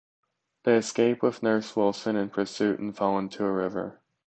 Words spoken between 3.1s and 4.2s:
into a river.